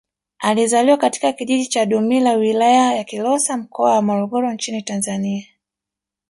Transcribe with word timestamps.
Alizaliwa 0.39 0.97
katika 0.97 1.33
kijiji 1.33 1.67
cha 1.67 1.85
Dumila 1.85 2.33
Wilaya 2.33 2.95
ya 2.95 3.03
Kilosa 3.03 3.57
Mkoa 3.57 3.95
wa 3.95 4.01
Morogoro 4.01 4.53
nchini 4.53 4.81
Tanzania 4.81 5.47